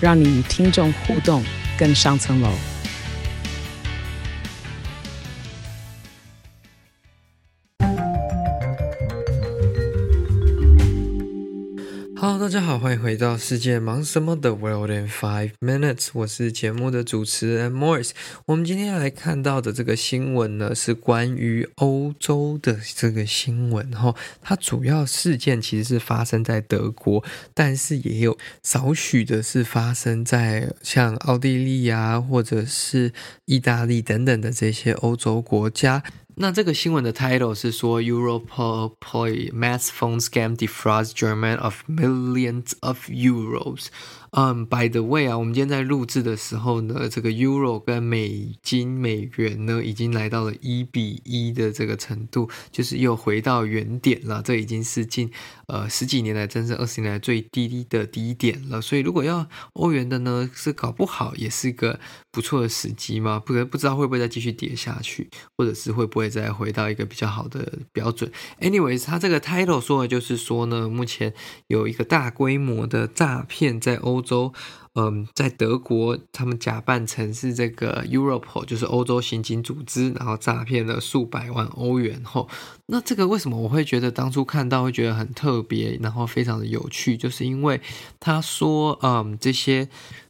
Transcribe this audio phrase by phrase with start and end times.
[0.00, 1.42] 让你与听众互动
[1.78, 2.77] 更上层楼。
[12.20, 18.10] 大家好，欢迎回到世界忙什么的 World in Five Minutes，我是节目的主持人 Morris。
[18.46, 24.14] 我们今天要来看到的这个新闻呢，是关于欧洲的这个新闻哈。
[24.40, 27.22] 它主要事件其实是发生在德国，
[27.54, 33.12] 但是也有少许的是发生在像奥地利啊，或者是
[33.44, 36.02] 意大利等等的这些欧洲国家。
[36.37, 43.87] 那这个新闻的 title 是说 Europol ploy mass phone scam defrauds Germany of millions of euros。
[44.32, 54.42] 嗯，by the way 啊，我们今天在录制的时候呢，这个 euro 跟美金、美元呢，已经来到了一比一的这个程度，就是又回到原点了。
[54.44, 55.30] 这已经是近
[55.68, 58.82] 呃十几年来，真正二十年来最低低的低点了。
[58.82, 61.98] 所以如果要欧元的呢，是搞不好也是个
[62.30, 63.40] 不错的时机嘛。
[63.40, 68.30] 不不知道会不会再继续跌下去，或者是会不会再回到一个比较好的标准。
[68.60, 71.32] Anyways，它这个 title 说的就是说呢，目前
[71.68, 74.17] 有一个大规模的诈骗在欧。
[74.18, 74.52] 欧洲，
[74.94, 82.48] 嗯，在德国，他们假扮成是这个 Europol，就是欧洲刑警组织，然后诈骗了数百万欧元后，
[82.86, 87.80] 那这个为什么我会觉得当初看到会觉得很特别，然后非常的有趣，就是因为
[88.18, 89.88] 他说，嗯，这些。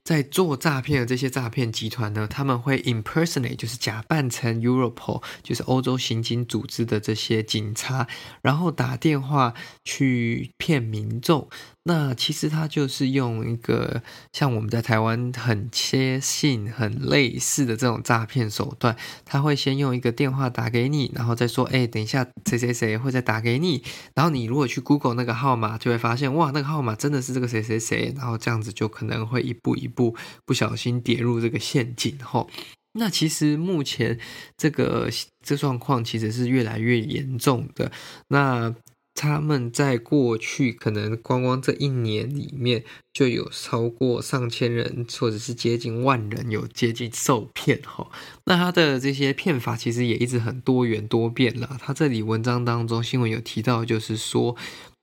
[0.08, 8.08] 在做诈骗的这些诈骗集团呢，他们会 impersonate，就是假扮成 Europol，就是欧洲刑警组织的这些警察，
[8.40, 9.52] 然后打电话
[9.84, 11.50] 去骗民众。
[11.82, 14.02] 那其实他就是用一个
[14.32, 18.94] 像我们在台湾很切近、很类似的这种诈骗手段。
[19.24, 23.82] 他会先用一个电话打给你，然后再说：“哎，等一下，谁谁谁会再打给你。”
[24.14, 28.12] 然后你如果去 Google 那个号码，就会发现哇，那个号码真的是这个谁谁谁。
[28.16, 29.97] 然后这样子就可能会一步一步。
[29.98, 30.14] 不
[30.44, 32.48] 不小心跌入这个陷阱后，
[32.92, 34.16] 那其实目前
[34.56, 35.10] 这个
[35.44, 37.90] 这状况其实是越来越严重的。
[38.28, 38.72] 那
[39.14, 48.08] 他们在过去可能光光这一年里面就有超过上千人，或者是接近万人有接近受骗哈。
[48.44, 51.76] 那他的这些骗法其实也一直很多元多变了。
[51.80, 54.54] 他这里文章当中新闻有提到，就是说。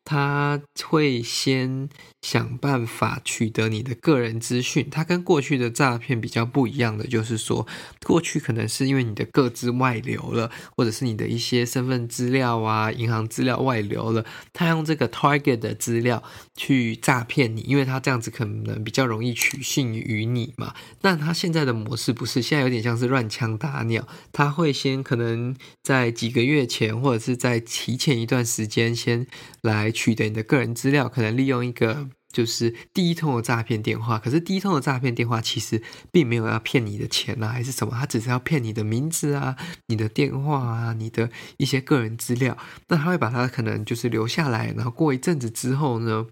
[0.06, 1.90] 他会先
[2.22, 4.88] 想办法取得你的个人资讯。
[4.92, 7.66] 他跟过去的诈骗比较不一样的，就是说，
[8.06, 14.24] 过去可能是因为你的个资外流了，或者是你的一些身份资料啊、银行资料外流了，
[14.54, 16.22] 他用这个 target 的资料
[16.56, 20.76] 去诈骗你，因为他这样子可能比较容易取信于你嘛。
[21.02, 29.26] 那他现在的模式不是，现在有点像是乱枪打鸟，他会先可能在几个月前，或者是在提前一段时间先
[29.64, 29.95] 来。
[29.96, 39.56] 取得你的个人资料，可能利用一个就是第一通的诈骗电话，可是第一通的诈骗电话其实并没有要骗你的钱啊，还是什么，他只是要骗你的名字啊、
[39.88, 42.58] 你的电话啊、你的一些个人资料，
[42.90, 46.28] 那他会把他可能就是留下来，然后过一阵子之后呢，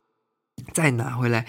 [0.74, 1.47] 再拿回来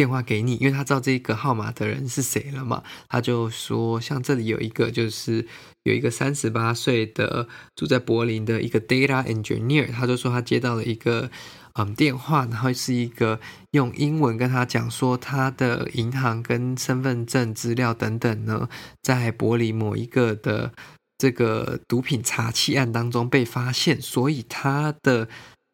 [0.00, 5.46] 电话给你，因为他知道这个号码的人是谁了嘛，他就说，像这里有一个，就是
[5.82, 7.46] 有一个三十八岁的
[7.76, 11.30] 住在柏林的一个 data engineer，他就说他接到了一个
[11.74, 13.40] 嗯电话，然后是一个
[13.72, 18.70] 用英文跟他讲说他的银行跟身份证资料等等呢，
[19.02, 20.72] 在柏林某一个的
[21.18, 25.28] 这个毒品查缉案当中被发现，所以他的。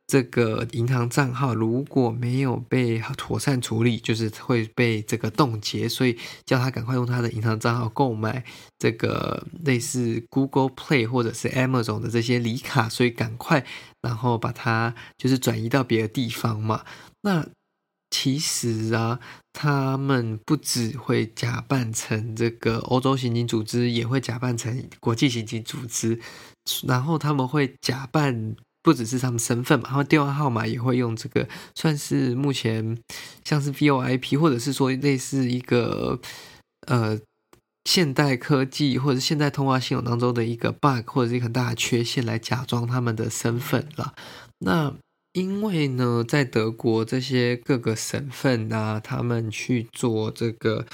[0.08, 8.44] 这个银行账号如果没有被妥善处理，就是会被这个冻结，所以叫他赶快用他的银行账号购买
[8.78, 13.66] 这个类似 Google Play 或者是 Amazon 的这些礼卡，所以赶快
[14.00, 16.84] 然后把它就是转移到别的地方嘛。
[17.22, 17.48] 那
[18.08, 19.18] 其实啊，
[19.52, 26.20] 他们不只会假扮成这个欧洲刑警组织，也会假扮成国际刑警组织，
[26.86, 28.54] 然后他们会假扮。
[28.86, 32.96] 不只是他们身份嘛，他们电话号码也会用这个，算是目前
[33.42, 36.20] 像是 VoIP，或者是说类似一个
[36.86, 37.18] 呃
[37.84, 44.14] 现代科技或者现代通话系统当中的一个 bug，或者是一个很大的缺陷来假装他们的身份了。
[44.60, 44.94] 那
[45.32, 50.86] 因为呢，在德国这些各个省份啊，他们去做这个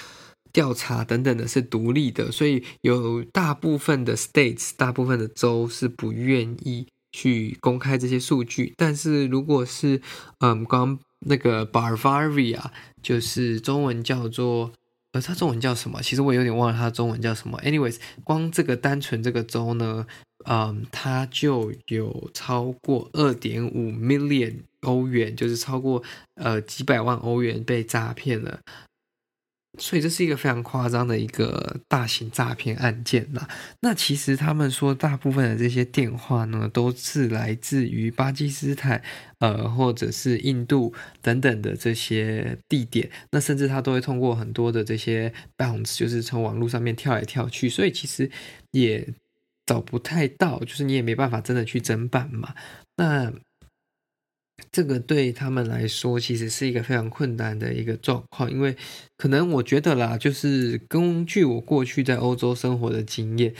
[0.50, 8.74] 调查等等的是独立的，所以有大部分的 states，大部分的州是不愿意去公开这些数据。
[8.76, 10.00] 但是如果是
[10.40, 12.64] 嗯，刚那个 Bavaria，
[13.00, 14.72] 就是中文叫做。
[15.12, 16.00] 呃，它中文叫什么？
[16.00, 17.60] 其实我有点忘了它中文叫什么。
[17.62, 20.06] Anyways，光这个单纯这个州呢，
[20.46, 26.02] 嗯，它就有超过二点五 million 欧元，就是超过
[26.36, 28.60] 呃几百万欧元被诈骗了。
[29.78, 33.48] 所以这是一个非常夸张的一个大型诈骗案件啦。
[33.80, 39.02] 那其实他们说，大部分的这些电话呢，都是来自于巴基斯坦，
[39.38, 40.92] 呃，或者是印度
[41.22, 43.10] 等等的这些地点。
[43.30, 47.70] 那甚至他都会通过很多的这些 bounce，就是从网络上面跳来跳去。
[47.70, 48.30] 所以其实
[48.72, 49.08] 也
[49.64, 52.54] 找不太到，就是你也没办法真的去侦办嘛。
[52.96, 53.32] 那。
[54.70, 58.76] 这个对他们来说，其实是一个非常困难的一个状况，因为
[59.16, 63.54] 可能我觉得啦，就是根据我过去在欧洲生活的经验，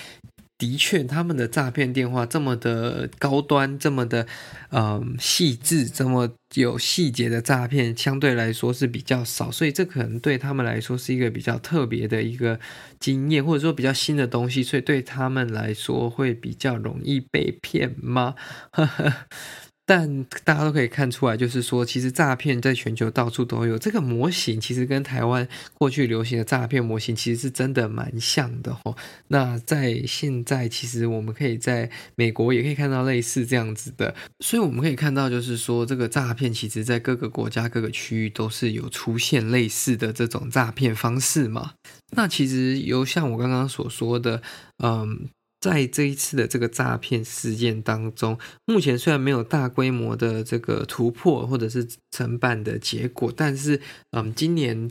[0.59, 4.27] 的确他们的诈骗电话这么的高端，这么的
[4.71, 12.61] 嗯细致，这么有细节的诈骗，相对来说是比较少，所以这可能对他们来说是一个比较特别的一个
[13.01, 18.35] 经验，或者说比较新的东西，所以对他们来说会比较容易被骗吗？
[19.85, 23.77] 但大家都可以看出来，就是说，其实诈骗在全球到处都有。
[23.77, 28.97] 这个模型其实跟台湾过去流行的诈骗模型其实是真的蛮像的哦。
[29.27, 34.15] 那在现在，其实我们可以在美国也可以看到类似这样子的。
[34.39, 41.73] 所以我们可以看到，就是说，这个诈骗其实在各个国家、各个区域都是有出现类似的这种诈骗方式嘛。
[42.11, 44.41] 那其实有像我刚刚所说的，
[44.83, 45.29] 嗯。
[45.63, 53.81] 在这一次的这个诈骗事件当中，目前虽然没有大规模的这个突破或者是侦办的结果，但是，
[54.11, 54.91] 嗯，今年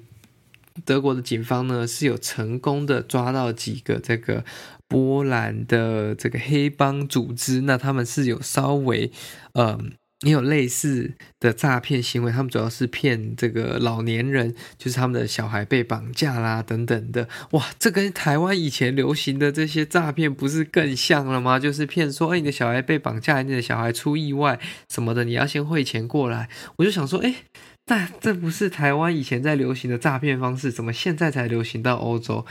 [0.86, 4.46] 德国的警方呢是有成功的抓到几个这个
[4.88, 9.12] 波兰的这个黑帮组织，那他们是有稍微，
[9.56, 9.92] 嗯。
[10.22, 17.28] 也有类似的诈骗行为，他们主要是骗这个老年人，就是他们的小孩被绑架啦等等的。
[17.52, 21.58] 哇，这跟台湾以前流行的这些诈骗不是更像了吗？
[21.58, 26.50] 就是骗说，哎，你的小孩被绑架，你的小孩出意外什么的，你要先汇钱过来。
[26.76, 27.36] 我就想说，哎。
[27.83, 32.45] 但这不是台湾以前在流行的诈骗方式，怎么现在才流行到欧洲？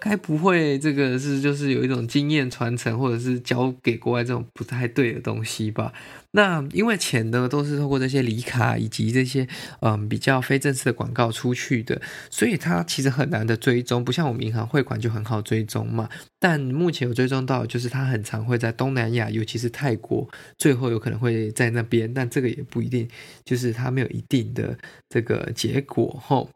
[0.00, 5.92] 该不会这个是就是有一种经验传承，或者是交给国外这种不太对的东西吧？
[6.30, 9.48] 那因为钱呢都是透过这些礼卡以及这些
[9.80, 12.00] 嗯比较非正式的广告出去的，
[12.30, 16.08] 所以它其实很难的追踪，不像我们银行汇款就很好追踪嘛。
[16.38, 23.08] 但目前有追踪到，就是它很常会在东南亚，尤其是泰国，最后有可能会在那边，但这个也不一定，
[23.44, 24.67] 就是它没有一定的。
[25.08, 26.50] 这个结果后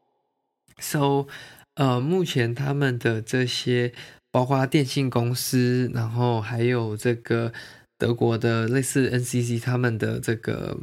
[0.79, 1.26] ，so
[1.75, 3.93] 呃，目前他们的这些
[4.31, 7.53] 包括电信公司，然后还有这个
[7.97, 10.79] 德国的类似 NCC 他们的这个。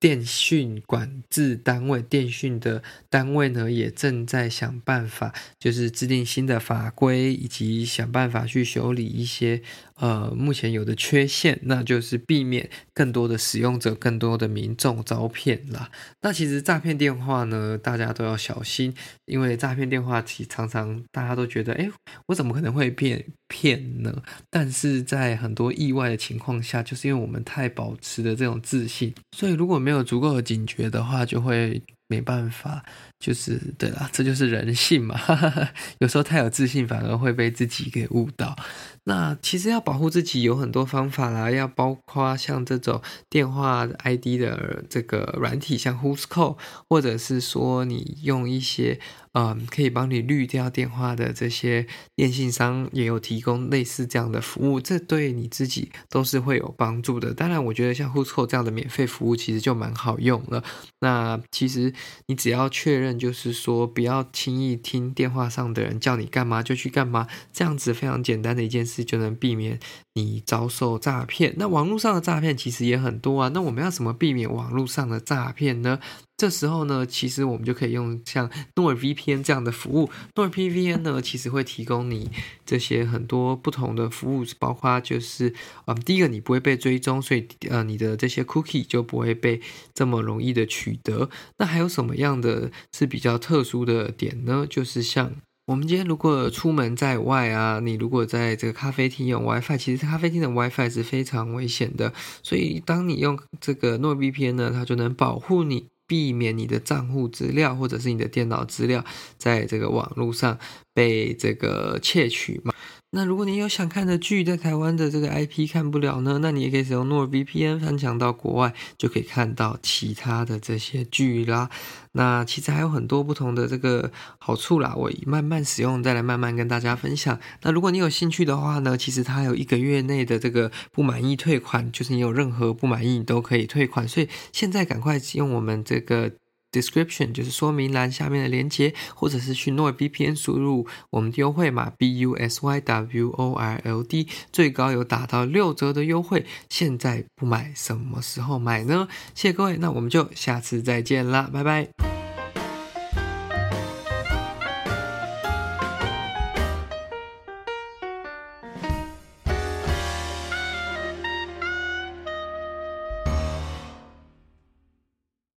[0.00, 9.60] 电讯管制单位，电讯的单位呢，也正在想办法，就是制定新的法规，以及想办法去修理一些
[9.96, 15.90] 呃目前有的缺陷，那就是避免更多的使用者、更多的民众遭骗啦。
[16.22, 18.94] 那其实诈骗电话呢，大家都要小心，
[19.26, 21.90] 因为诈骗电话其实常常大家都觉得，哎，
[22.28, 24.22] 我怎么可能会骗骗呢？
[24.48, 32.84] 但是在很多意外的情况下，就是因为我们太保持的这种自信，所以如果没有足够的警觉的话，就会没办法。
[33.20, 35.20] 就是对啦，这就是人性嘛。
[36.00, 38.56] 有时候太有自信，反而会被自己给误导。
[39.04, 46.56] 那其实要保护自己有很多方法啦，要包括像这种电话 ID 的这个软体，像 Whoscall，
[46.88, 48.98] 或者是说你用一些
[49.32, 51.86] 嗯可以帮你滤掉电话的这些
[52.16, 57.34] 电信商也有提供类似这样的服务，这对你自己都是会有帮助的。
[57.34, 60.64] 当然，我觉得像 Whoscall 这样的免费服务其实就蛮好用了。
[61.00, 61.92] 那其实
[62.26, 63.10] 你只要确认。
[63.20, 69.78] 就是说，不要轻易听电话上的人叫你干嘛就去干嘛，这样子非常简单的一件事就能避免
[70.14, 71.54] 你遭受诈骗。
[71.58, 75.98] 那网络上的诈骗其实也很多啊，那我们要怎么避免网络上的诈骗呢？
[76.40, 80.08] 这时候呢，其实我们就可以用像 NordVPN 这样的服务。
[80.34, 82.30] NordVPN 呢，其实会提供你
[82.64, 85.52] 这些很多不同的服务，包括就是，
[85.84, 89.60] 嗯，第一个你不会被追踪，所以呃，你的这些 cookie 就不会被
[89.92, 91.28] 这么容易的取得。
[91.58, 94.66] 那还有什么样的是比较特殊的点呢？
[94.66, 95.30] 就是像
[95.66, 102.14] 我们今天如果出门在外啊，你如果在这个咖啡厅用 WiFi，其实咖啡厅的 WiFi 是非常危险的。
[102.42, 109.04] 所以当你用这个 NordVPN 呢，它就能保护你，避免你的账户资料或者是你的电脑资料
[109.38, 110.58] 在这个网络上
[110.92, 112.74] 被这个窃取嘛。
[113.12, 121.68] 那如果你有想看的剧，在台湾的这个 IP 看不了呢，那你也可以使用 NordVPN 翻墙到国外，就可以看到其他的这些剧啦。
[122.12, 127.36] 那其实还有很多不同的这个好处啦，我慢慢使用，再来慢慢跟大家分享。
[127.62, 134.06] 那如果你有兴趣的话呢，其实它有一个月内的这个不满意退款，就是你有任何不满意，你都可以退款。
[134.06, 136.30] 所以现在赶快用我们这个。
[136.72, 146.46] Description 就是说明栏下面的链接，或者是去 NordVPN 输入我们的优惠码 B U S Y W O R L D，最高有打到六折的优惠。
[146.68, 149.08] 现在不买，什么时候买呢？
[149.34, 152.09] 谢谢各位，那我们就下次再见啦，拜拜。